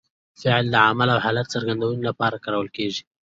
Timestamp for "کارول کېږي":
2.45-3.01